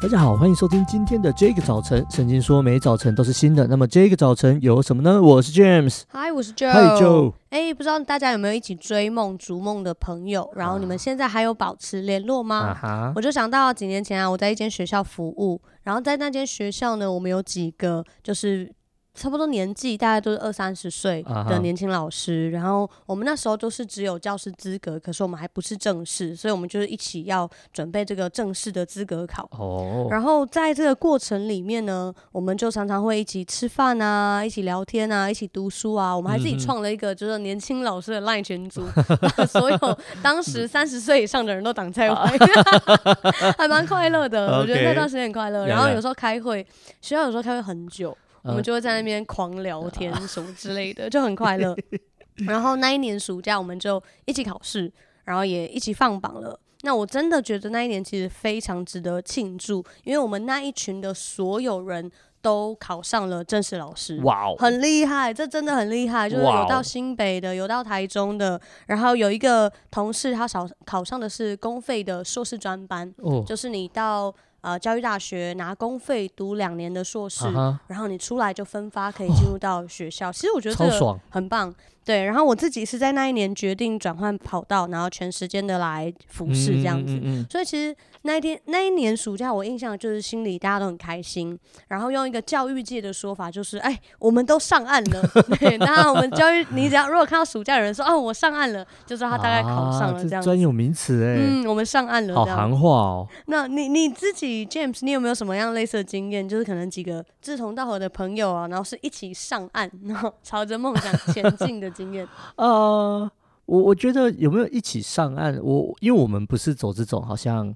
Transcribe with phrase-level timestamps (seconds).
[0.00, 2.06] 大家好，欢迎收听今天的这个早晨。
[2.08, 5.20] 圣经说每早晨都是新的，那么这个早晨有什么呢？
[5.20, 7.32] 我是 James，嗨，我是 Joe，嗨 Joe。
[7.50, 10.48] 哎，不知道大家有没有一起追梦、逐梦的朋友？
[10.54, 12.68] 然后你们现在还有保持联络吗？
[12.68, 13.12] 啊哈。
[13.16, 18.70] 我就想到几年前啊，我在一间学校服务，然后在那间学校呢，我们有几个就是。
[19.18, 22.46] 差不多年纪，大概都是二三十岁的年轻老师。
[22.46, 22.52] Uh -huh.
[22.52, 29.44] 然后我们那时候都是只有教师资格，可是我们还不是正式，所以我们就是一起要准备这个正式的资格考。
[29.58, 30.12] 哦、oh.。
[30.12, 36.16] 然后在这个过程里面呢，我们就常常会一起吃饭啊，一起聊天啊，一起读书啊。
[36.16, 38.86] 我们还自己创了一个就是年轻老师的 LINE 群组，
[39.36, 42.38] 把所有当时三十岁以上的人都挡在外，
[43.58, 44.58] 还蛮快乐的。
[44.58, 45.66] 我觉得那段时间很快乐。
[45.66, 46.64] 然后有时候开会，
[47.00, 48.16] 学校有时候开会很久。
[48.42, 51.76] 我们就会在那边狂聊天什么之类的，就很快乐。
[52.46, 54.92] 然后那一年暑假，我们就一起考试，
[55.24, 56.58] 然后也一起放榜了。
[56.82, 62.08] 那我真的觉得那一年其实非常值得庆祝，因为我们那一群的所有人
[62.40, 66.30] 都考上了正式老师，哇，很厉害，这真的很厉害。
[66.30, 73.12] 就是有到新北的，有到台中的，然后有一个同事他考考上的是公费的硕士专班，
[73.44, 74.32] 就是你到。
[74.60, 77.76] 呃，教育大学拿公费读两年的硕士，uh.
[77.86, 80.26] 然后你出来就分发可以进入到学校。
[80.26, 81.72] Oh, 其实我觉得这个很棒，
[82.08, 82.24] 对。
[82.24, 87.14] 然后我自己是在那一年决定转换跑道，然后全时间的来服侍这样子。
[87.14, 87.46] 嗯嗯嗯嗯。
[87.50, 91.58] 所以其实那一天那一年暑假，我印象就是心里大家都很开心。
[91.88, 95.22] 然后用一个教育界的说法，就是哎，我们都上岸了。
[95.60, 100.46] 对，那我们教育，你只要如果看到暑假有人说哦，我上岸了，就知道他大概考上了这样子。
[100.46, 101.36] 专、啊、有名词哎。
[101.38, 102.34] 嗯，我们上岸了。
[102.34, 103.28] 好行话哦。
[103.46, 104.48] 那你你自己。
[104.68, 106.46] James，你有没有什么样类似的经验？
[106.48, 112.26] 就是可能几个志同道合的朋友啊，然后是一起上岸，然后朝着梦想前进的经验。
[112.54, 113.30] 呃，
[113.66, 115.58] 我我觉得有没有一起上岸？
[115.60, 117.74] 我因为我们不是走这种好像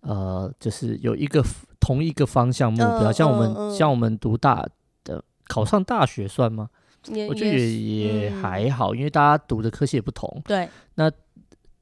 [0.00, 1.44] 呃，就是有一个
[1.80, 4.64] 同一个方向目标，呃、像我们、呃、像我们读大
[5.02, 6.70] 的考上大学算吗？
[7.28, 10.40] 我觉得也也还好、嗯，因为大家读的科系也不同。
[10.46, 11.10] 对，那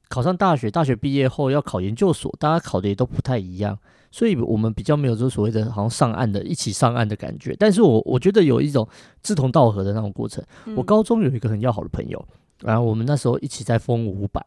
[0.09, 3.77] 考上大学，大学毕业后要考研究所，大家考的也都不太一样。
[4.13, 8.87] 所以我们比较没有这所谓的好像上岸的一起上岸的感觉，但是我我觉得有一种
[9.23, 10.45] 志同道合的那种过程。
[10.67, 12.23] 嗯、我高中有一个很要好的朋友，
[12.61, 14.39] 然后我们那时候一起在疯五百。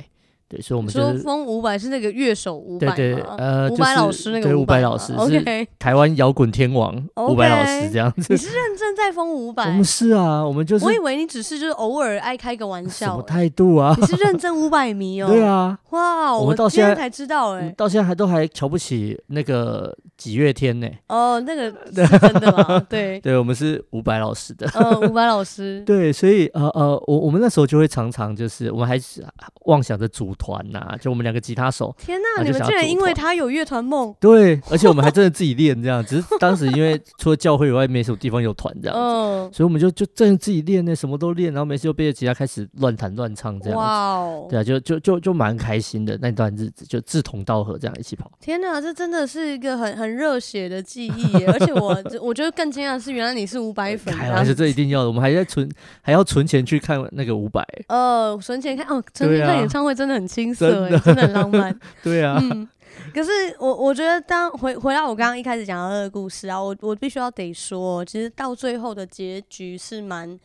[0.49, 8.33] 对，所以我们就是说，风五百是那个乐手五百，对对，呃，伍佰老师那个伍佰老师，OK，台湾摇滚天王伍佰老师这样子。
[8.33, 9.65] 你是认真在封五百？
[9.67, 10.85] 我们是啊，我们就是。
[10.85, 13.07] 我以为你只是就是偶尔爱开个玩笑。
[13.07, 13.97] 什么态度啊？
[13.99, 15.27] 你是认真五百迷 哦。
[15.27, 15.77] 对啊。
[15.91, 20.89] 哇，我们到现在才知道哎，到现在还都还瞧不起那个几月天呢？
[21.09, 22.79] 哦，那个是真的吗？
[22.89, 24.71] 对对，我们是伍佰老师的。
[24.75, 25.83] 嗯，伍佰老师。
[25.85, 29.25] 对，所以呃呃，我我们那时候就会常常就是我们还是
[29.65, 31.17] 妄想着组团呐，就。
[31.17, 32.43] 我们两个吉他手，天哪！
[32.43, 34.15] 你们竟然因为他有乐团梦？
[34.21, 36.05] 对，而且我们还真的自己练这样。
[36.05, 43.83] 只是当时因为除了教会以外，没什么地方有团这样子，嗯，所以我们就就真的自己练那什么都练，然后没事就背着吉他开始乱弹乱唱这样子。
[43.83, 48.31] 哇哦，对啊，就就就就蛮开心的那段日子，就志同道合这样一起跑。
[48.39, 51.47] 天呐，这真的是一个很很热血的记忆耶！
[51.51, 55.09] 而且我我觉得更惊讶的是，原来你是五百粉，还是这一定要的。
[55.09, 55.67] 我们还在存，
[56.03, 57.67] 还要存钱去看那个五百。
[57.89, 60.89] 呃，存钱看哦，存钱看演唱会真的很青涩。
[61.01, 62.39] 真的很浪漫， 对啊。
[62.41, 62.69] 嗯，
[63.15, 70.39] 可是我我觉得，当回回到我刚刚一开始讲到的那个故事啊，我我必须要得说，其实到最后的结局是蛮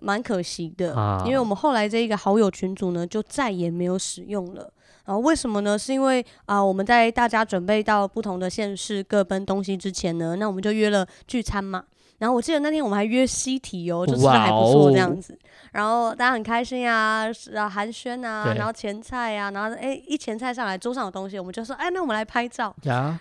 [0.00, 4.72] 蛮可惜的，啊，因为我们后来这一个好友群组呢，就再也没有使用了。
[5.04, 5.78] 然啊，为什么呢？
[5.78, 11.84] 是因为啊，我们在大家准备到不同的县市各奔东西之前呢，那我们就约了聚餐嘛。
[12.18, 15.38] 然后我记得那天我们还约西提哦，就吃的还不错这样子。
[15.72, 22.74] 然后大家很开心啊，啊寒暄啊，然后前菜啊，然后哎一前菜上来，桌上有东西，我们就说哎，那我们来拍照。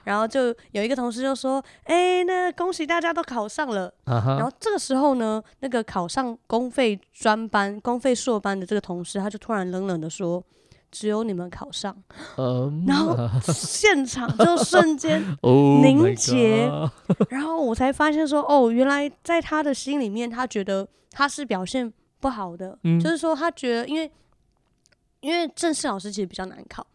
[0.03, 3.93] 然后就有一个同事就说，哎，那恭喜大家都考上了。
[4.05, 4.37] Uh.
[4.37, 10.41] 然后这个时候呢，那个考上公费专班、公费硕班的这个同事，他就突然冷冷的说。
[10.97, 11.93] 只有你们考上
[12.37, 16.89] ，um, 然后现场就瞬间 凝结，oh、
[17.27, 21.91] 然后我才发现说，哦，原来在他的心里面，他觉得他是表现
[22.21, 24.09] 不好的，嗯、就是说他觉得，因为
[25.19, 26.87] 因为正式老师其实比较难考。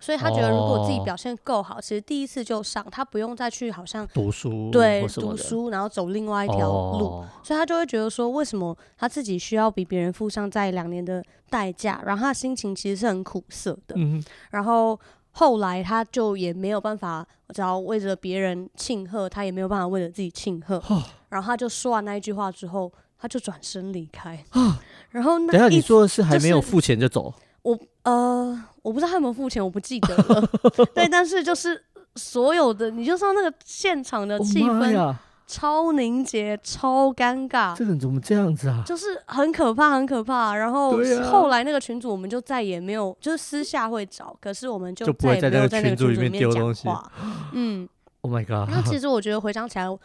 [0.00, 1.82] 所以他觉得，如果自己表现够好，oh.
[1.82, 7.06] 其实第一次就上，他不用再去好像读书，对，读书，然后走另外一条路。
[7.06, 7.24] Oh.
[7.42, 12.00] 所以他就会觉得说，为什么他自己需要比别人付上在两年的代价？
[12.06, 13.94] 然后他的心情其实是很苦涩的。
[13.96, 14.22] 嗯。
[14.50, 14.98] 然后
[15.32, 20.76] 后来他就也没有办法，只要为着别人庆贺，他也没有办法为了自己庆贺。
[20.88, 21.02] Oh.
[21.28, 24.44] 然后他就说完那一句话之后，他就转身离开。
[24.52, 24.74] Oh.
[25.10, 27.34] 然后那，等下你说的是还没有付钱就走？
[27.62, 30.50] 我呃，我不知道他有没有付钱，我不记得了。
[30.96, 31.78] 对，但是就是
[32.16, 35.14] 所有的，你就知道那个现场的气氛
[35.46, 37.76] 超凝结、超尴尬。
[37.76, 38.82] 这个人怎么这样子啊？
[38.86, 40.54] 就是很可怕，很可怕。
[40.54, 40.98] 然后
[41.30, 47.12] 后来那个群主我们就再也没有，就是私下会找，可是我们就再也没有在那个群组里面讲话。
[47.52, 47.88] 嗯
[48.22, 48.70] ，Oh my god！
[48.70, 49.98] 那其实我觉得回想起来，我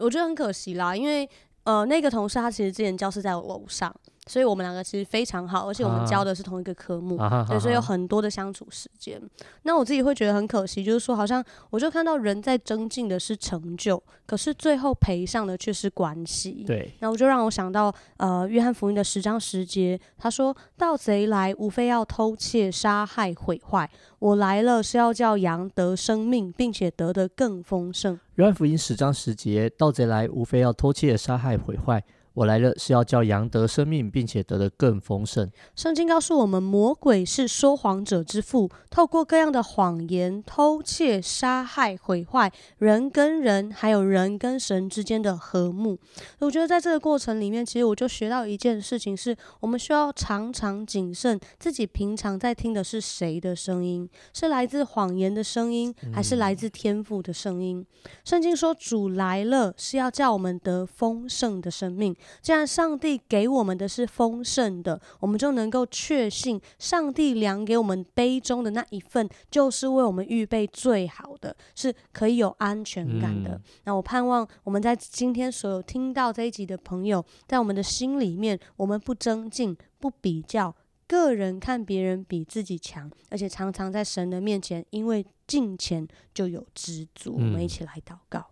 [0.00, 1.28] 我觉得很可惜啦，因为
[1.64, 3.94] 呃，那个同事他其实之前教室在我楼上。
[4.26, 9.18] 所以我们两个其实非常好，而且我们教的是同一个科目，啊、所以有很多的相处时间。
[9.18, 9.26] 啊、
[9.64, 16.64] 那我自己会觉得很可惜，就是说，好像我就看到人在增进的是成就，可是最后赔上的却是关系。
[16.64, 23.90] 对，那我就让我想到，呃，约翰福音的十章十节，他说：“盗贼来，无非要偷窃、杀害、毁坏。
[24.20, 32.02] 我来了，是要叫羊得生命，并且得的更丰盛。”约翰福音十章十节，盗贼来，无非要偷窃、杀害、毁坏。
[32.34, 35.50] 我来了，是要叫羊得生命，并且得的更丰盛。
[35.76, 45.98] 圣经告诉我们，魔鬼是说谎者之父，透过各样的谎言，偷窃、杀害、毁坏人跟人，还有人跟神之间的和睦。
[46.38, 57.78] 我觉得在这个过程里面，其实我就学到一件事情是，是我们需要常常谨慎自己平常在听的是谁的声音，是来自谎言的声音，还是来自天赋的声音？
[57.78, 62.16] 嗯、圣经说，主来了，是要叫我们得丰盛的生命。
[62.40, 73.50] 既然上帝给我们的是丰盛的，我们就能够确信，上帝量给我们杯中的那一份，就是为我们预备最好的，是可以有安全感的。
[73.50, 80.74] 嗯、那我盼望我们在今天所有听到这一集的朋友，在我们的心里面，我们不增进，不比较，
[81.06, 87.36] 个人看别人比自己强，而且常常在神的面前，因为敬虔就有知足。
[87.38, 88.48] 嗯、我们一起来祷告。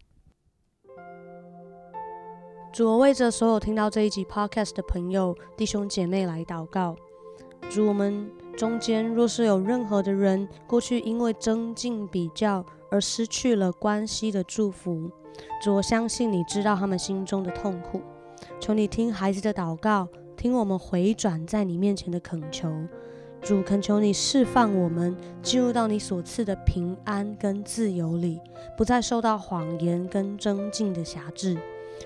[2.73, 6.95] 主，我为着所有听到这一集 podcast 的朋友、弟兄姐妹来祷告。
[7.69, 15.11] 主，我们中间若是有任何的人，过去因为增进比较而失去了关系的祝福，
[15.61, 18.01] 主，我相信你知道他们心中的痛苦。
[18.61, 20.07] 求你听孩子的祷告，
[20.37, 22.73] 听我们回转在你面前的恳求。
[23.43, 28.39] 主，恳求你释放我们，进入到你所赐的平安跟自由里，
[28.77, 31.59] 不再受到谎言跟增进的辖制。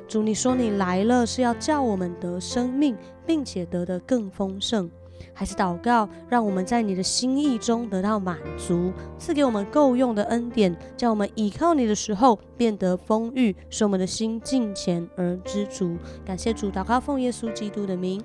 [0.07, 2.97] 主，你说你来了是要叫我们得生命，
[3.27, 4.91] 并且得的更丰盛，
[5.33, 15.97] 还是祷告，让我们在你的心意中得到满足，赐给我们够用的恩典，叫我们倚靠你的时候变得丰裕，使我们的心敬虔而知足。
[16.25, 18.23] 感谢主，祷告奉耶稣基督的名，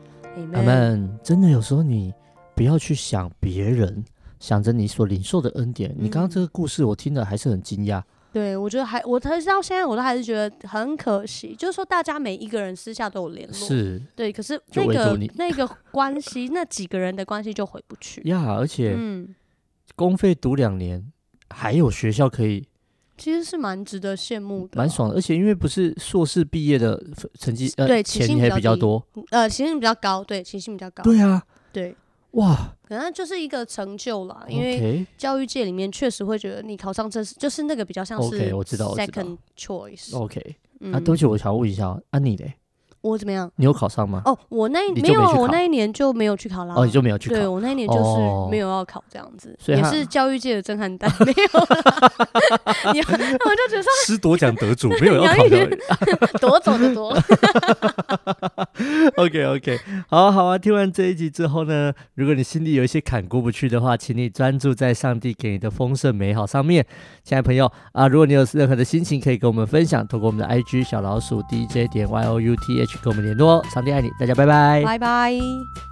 [0.53, 1.17] 阿门。
[1.23, 2.13] 真的有时候你
[2.55, 4.03] 不要去想别人，
[4.39, 5.95] 想着你所领受的恩典。
[5.97, 8.01] 你刚刚这个故事我听了还是很惊讶。
[8.31, 18.53] 对，我觉得还我直到现在我都还是觉得很可惜，就是说大家每一个人私下都有联络，是对，可是那个那个关系，那几个人的关系就回不去呀。
[18.53, 19.33] 而且，嗯，
[19.95, 21.11] 公费读两年，
[21.49, 22.67] 还有学校可以，
[23.17, 25.15] 其实是蛮值得羡慕的，蛮爽的。
[25.15, 27.01] 而且因为不是硕士毕业的
[27.39, 31.43] 成绩，呃，对，钱也比较多，呃，起薪比较高，对，起薪比较高，对啊，
[31.73, 31.95] 对。
[32.31, 40.15] 哇，可能就是一个成就啦，因为教育界里面确实会觉得你考上这是就是那个比较像是 second choice。
[40.15, 40.39] OK，
[40.91, 42.53] 啊，对不起，我想问一下，啊你嘞？
[43.01, 43.49] 我怎么样？
[43.55, 44.21] 你有考上吗？
[44.25, 46.73] 哦，我那没有，我那一年就没有去考啦。
[46.75, 47.35] 哦，你就没有去考？
[47.35, 51.59] 对，我那一年就是没有要考这样子，也是教育界的震撼弹， 没有。
[52.89, 55.69] 我就觉得师铎奖得主没有要考的，
[56.39, 57.15] 夺走的夺。
[59.17, 60.57] OK OK，好好啊！
[60.57, 66.85] 听完这一集之后呢，如果你心里有一些坎过不去的话，请你专注在上帝给你的丰盛美好上面。
[67.23, 72.88] 亲爱的朋友啊，如果你有任何的心情，可以跟我们分享，透过我们的 IG 小老鼠 DJ 点 Y O U T H。
[73.01, 75.88] 跟我们联络，上帝爱你，大家拜拜，拜拜。